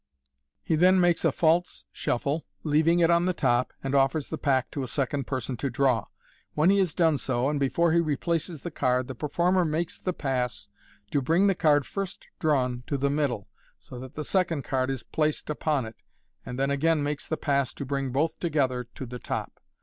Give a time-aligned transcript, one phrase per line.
[0.63, 4.71] He then makes a false shuffle, leaving it on the top, and offers the pack
[4.71, 6.07] to a second person to draw.
[6.55, 10.11] When he has done so, and before he replaces the card, the performer makes the
[10.11, 10.67] pass
[11.11, 15.03] to bring the card first drawn to the middle, so that the second card is
[15.03, 15.97] placed upon it,
[16.43, 19.59] and then again makes the pass to bring both together to the top.